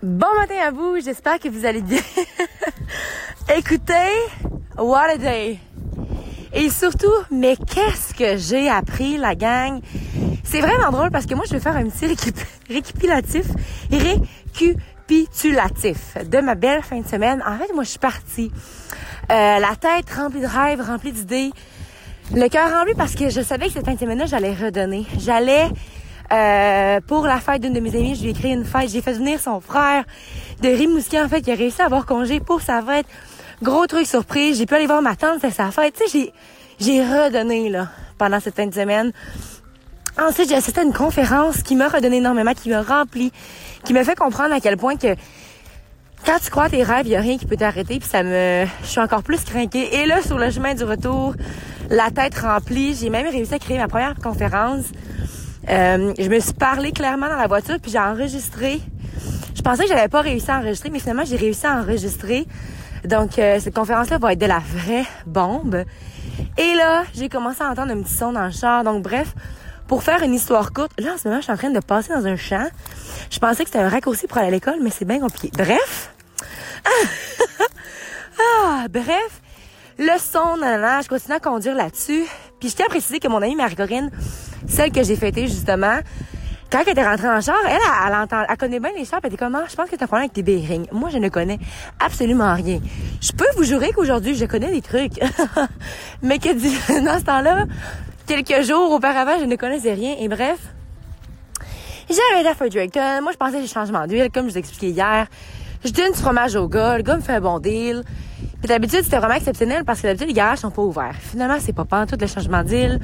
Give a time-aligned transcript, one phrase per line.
[0.00, 1.98] Bon matin à vous, j'espère que vous allez bien.
[3.56, 4.12] Écoutez,
[4.76, 5.58] what a day.
[6.52, 9.80] Et surtout, mais qu'est-ce que j'ai appris, la gang?
[10.44, 12.06] C'est vraiment drôle parce que moi, je vais faire un petit
[12.68, 13.46] récapitulatif,
[15.10, 17.42] récapitulatif de ma belle fin de semaine.
[17.44, 18.52] En fait, moi, je suis partie.
[19.32, 21.50] Euh, la tête remplie de rêves, remplie d'idées.
[22.32, 25.06] Le cœur rempli parce que je savais que cette fin de semaine-là, j'allais redonner.
[25.18, 25.68] J'allais
[26.30, 28.90] euh, pour la fête d'une de mes amies, je lui ai créé une fête.
[28.90, 30.04] J'ai fait venir son frère
[30.62, 33.06] de Rimouski, en fait, qui a réussi à avoir congé pour sa fête.
[33.62, 34.58] Gros truc surprise.
[34.58, 35.94] J'ai pu aller voir ma tante, c'est sa fête.
[35.94, 36.32] Tu sais,
[36.78, 37.88] j'ai, redonné, là,
[38.18, 39.12] pendant cette fin de semaine.
[40.20, 43.32] Ensuite, j'ai assisté à une conférence qui m'a redonné énormément, qui m'a rempli,
[43.84, 45.14] qui m'a fait comprendre à quel point que
[46.26, 48.22] quand tu crois à tes rêves, il n'y a rien qui peut t'arrêter, puis ça
[48.22, 48.66] me...
[48.82, 50.00] Je suis encore plus craquée.
[50.00, 51.34] Et là, sur le chemin du retour,
[51.90, 54.86] la tête remplie, j'ai même réussi à créer ma première conférence.
[55.70, 58.80] Euh, je me suis parlé clairement dans la voiture, puis j'ai enregistré.
[59.54, 62.46] Je pensais que j'avais pas réussi à enregistrer, mais finalement, j'ai réussi à enregistrer.
[63.04, 65.84] Donc, euh, cette conférence-là va être de la vraie bombe.
[66.56, 68.84] Et là, j'ai commencé à entendre un petit son dans le char.
[68.84, 69.34] Donc, bref,
[69.86, 72.12] pour faire une histoire courte, là, en ce moment, je suis en train de passer
[72.14, 72.66] dans un champ.
[73.30, 75.50] Je pensais que c'était un raccourci pour aller à l'école, mais c'est bien compliqué.
[75.56, 76.14] Bref.
[78.40, 79.42] ah, bref.
[79.98, 82.24] Le son, nanana, je continue à conduire là-dessus.
[82.60, 84.10] Puis je tiens à préciser que mon amie Marie-Corinne,
[84.66, 85.98] celle que j'ai fêtée justement,
[86.70, 89.28] quand elle était rentrée en char, elle, elle, entend, elle connaît bien les chars, elle
[89.28, 90.86] était comme, ah, je pense que t'as un problème avec tes bearings.
[90.92, 91.58] Moi, je ne connais
[91.98, 92.80] absolument rien.
[93.20, 95.18] Je peux vous jurer qu'aujourd'hui, je connais des trucs.
[96.22, 96.48] Mais que
[97.04, 97.64] dans ce temps-là,
[98.26, 100.16] quelques jours auparavant, je ne connaissais rien.
[100.20, 100.58] Et bref,
[102.10, 103.22] j'ai arrêté à Fredericton.
[103.22, 105.26] Moi, je pensais que j'ai changement d'huile, comme je vous expliqué hier.
[105.84, 106.98] Je donne du fromage au gars.
[106.98, 108.02] Le gars me fait un bon deal.
[108.60, 111.14] Puis d'habitude, c'était vraiment exceptionnel parce que d'habitude, les garages sont pas ouverts.
[111.18, 112.98] Finalement, c'est pas tout le changement d'île.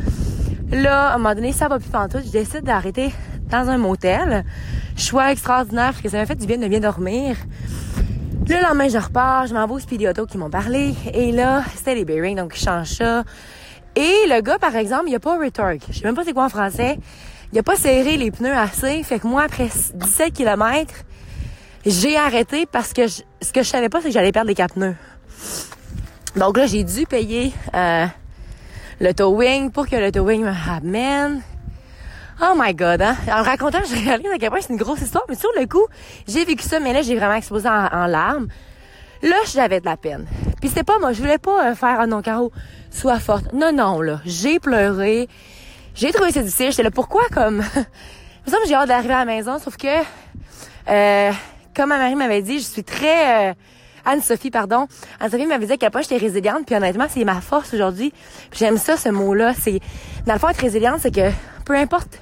[0.70, 2.18] Là, à un moment donné, ça va plus tout.
[2.24, 3.12] Je décide d'arrêter
[3.50, 4.44] dans un motel.
[4.96, 7.36] Choix extraordinaire parce que ça m'a fait du bien de bien dormir.
[8.46, 10.94] Le lendemain, je repars, je m'en vais au Speedy Auto qui m'ont parlé.
[11.12, 13.24] Et là, c'était les bearings, donc je change ça.
[13.96, 15.82] Et le gars, par exemple, il a pas retorque.
[15.90, 16.98] Je sais même pas c'est quoi en français.
[17.52, 19.02] Il a pas serré les pneus assez.
[19.02, 20.92] Fait que moi, après 17 km,
[21.86, 24.74] j'ai arrêté parce que ce que je savais pas, c'est que j'allais perdre les quatre
[24.74, 24.96] pneus.
[26.36, 28.06] Donc là, j'ai dû payer euh,
[29.00, 31.42] le towing pour que le towing me ramène.
[32.42, 33.16] Oh my god, hein?
[33.28, 35.86] En racontant, je réalise à quel point c'est une grosse histoire, mais sur le coup,
[36.26, 38.48] j'ai vécu ça, mais là, j'ai vraiment explosé en, larmes.
[39.22, 40.26] Là, j'avais de la peine.
[40.60, 42.52] Puis c'était pas moi, je voulais pas euh, faire un non carreau
[42.90, 43.52] soit forte.
[43.52, 45.28] Non, non, là, j'ai pleuré.
[45.94, 46.70] J'ai trouvé ça difficile.
[46.70, 47.62] J'étais là, pourquoi comme...
[48.46, 49.86] Il me j'ai hâte d'arriver à la maison, sauf que,
[50.88, 51.32] euh,
[51.74, 53.50] comme ma mari m'avait dit, je suis très...
[53.50, 53.54] Euh,
[54.04, 54.86] Anne-Sophie, pardon.
[55.20, 58.12] Anne-Sophie m'avait dit à quel point j'étais résiliente, puis honnêtement, c'est ma force aujourd'hui.
[58.52, 59.52] J'aime ça, ce mot-là.
[59.54, 59.80] C'est,
[60.26, 61.30] dans le fond, être résiliente, c'est que
[61.64, 62.20] peu importe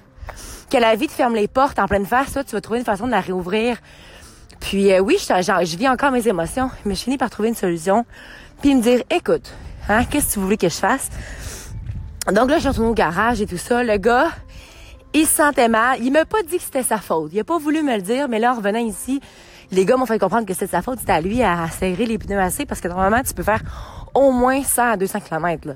[0.71, 2.85] que la vie te ferme les portes en pleine face, toi, tu vas trouver une
[2.85, 3.77] façon de la réouvrir.
[4.61, 7.55] Puis euh, oui, je, je, vis encore mes émotions, mais je finis par trouver une
[7.55, 8.07] solution.
[8.61, 9.53] Puis me dire, écoute,
[9.89, 11.11] hein, qu'est-ce que tu voulais que je fasse?
[12.33, 13.83] Donc là, je suis retournée au garage et tout ça.
[13.83, 14.29] Le gars,
[15.13, 15.99] il se sentait mal.
[16.01, 17.31] Il m'a pas dit que c'était sa faute.
[17.33, 19.21] Il a pas voulu me le dire, mais là, en revenant ici,
[19.73, 21.01] les gars m'ont fait comprendre que c'était sa faute.
[21.01, 23.63] C'était à lui à serrer les pneus assez parce que normalement, tu peux faire
[24.15, 25.69] au moins 100 à 200 km.
[25.69, 25.75] Là.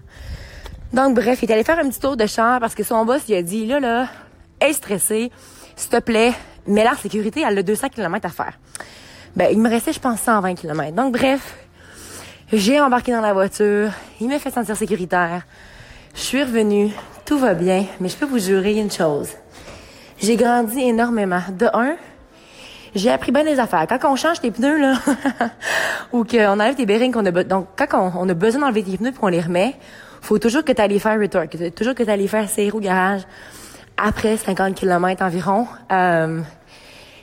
[0.93, 3.23] Donc, bref, il est allé faire un petit tour de champ parce que son boss,
[3.29, 4.09] il a dit, là, là,
[4.61, 5.33] est stressé,
[5.75, 6.33] s'il te plaît,
[6.67, 8.59] mets la sécurité, elle a 200 km à faire.
[9.35, 10.95] Ben, il me restait, je pense, 120 km.
[10.95, 11.57] Donc, bref,
[12.53, 13.91] j'ai embarqué dans la voiture,
[14.21, 15.43] il m'a fait sentir sécuritaire.
[16.15, 16.91] Je suis revenue,
[17.25, 19.31] tout va bien, mais je peux vous jurer une chose.
[20.19, 21.43] J'ai grandi énormément.
[21.59, 21.97] De un,
[22.95, 23.87] j'ai appris bien des affaires.
[23.89, 24.95] Quand on change tes pneus, là,
[26.13, 29.11] ou qu'on enlève tes bearings qu'on a donc quand on, a besoin d'enlever tes pneus
[29.11, 29.75] puis qu'on les remet,
[30.21, 32.81] faut toujours que tu ailles faire retour, que toujours que tu ailles faire serrer au
[32.81, 33.23] garage
[33.97, 35.67] après 50 km environ.
[35.91, 36.41] Euh,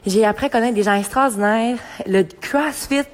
[0.05, 1.77] j'ai appris à connaître des gens extraordinaires.
[2.05, 3.07] Le CrossFit,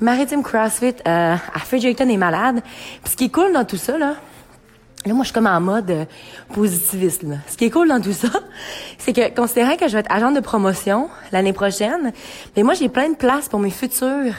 [0.00, 2.60] Maritime CrossFit euh, à Fredericton est malade.
[3.02, 4.14] Puis ce qui est cool dans tout ça, là,
[5.06, 6.04] Là, moi, je suis comme en mode euh,
[6.54, 7.24] positiviste.
[7.24, 7.36] Là.
[7.46, 8.28] Ce qui est cool dans tout ça,
[8.98, 12.12] c'est que considérant que je vais être agent de promotion l'année prochaine,
[12.56, 14.34] mais moi, j'ai plein de places pour mes futurs,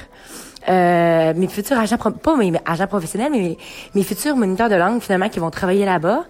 [0.68, 3.58] euh, mes futurs agents, pas mes agents professionnels, mais
[3.94, 6.26] mes, futurs moniteurs de langue finalement qui vont travailler là-bas.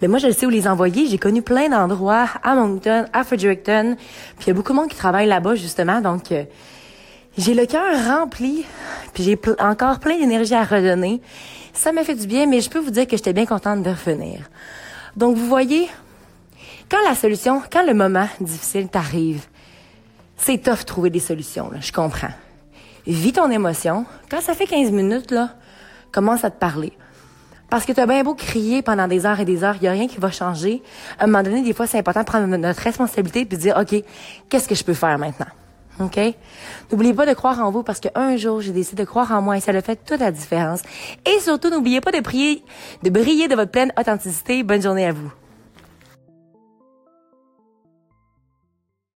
[0.00, 1.08] Mais moi, je sais où les envoyer.
[1.08, 3.96] J'ai connu plein d'endroits à Moncton, à Fredericton,
[4.36, 6.00] puis il y a beaucoup de monde qui travaille là-bas justement.
[6.00, 6.44] Donc, euh,
[7.38, 8.64] j'ai le cœur rempli,
[9.14, 11.20] puis j'ai encore plein d'énergie à redonner.
[11.72, 13.90] Ça m'a fait du bien, mais je peux vous dire que j'étais bien contente de
[13.90, 14.50] revenir.
[15.16, 15.88] Donc, vous voyez,
[16.90, 19.46] quand la solution, quand le moment difficile t'arrive,
[20.36, 22.32] c'est tough trouver des solutions, je comprends.
[23.06, 24.04] Vis ton émotion.
[24.30, 25.54] Quand ça fait 15 minutes, là,
[26.12, 26.92] commence à te parler.
[27.70, 29.88] Parce que tu as bien beau crier pendant des heures et des heures, il n'y
[29.88, 30.82] a rien qui va changer.
[31.18, 33.78] À un moment donné, des fois, c'est important de prendre notre responsabilité et de dire,
[33.80, 34.02] OK,
[34.48, 35.46] qu'est-ce que je peux faire maintenant?
[36.00, 36.18] OK?
[36.90, 39.56] N'oubliez pas de croire en vous parce qu'un jour, j'ai décidé de croire en moi
[39.56, 40.82] et ça a fait toute la différence.
[41.26, 42.62] Et surtout, n'oubliez pas de prier,
[43.02, 44.62] de briller de votre pleine authenticité.
[44.62, 45.32] Bonne journée à vous.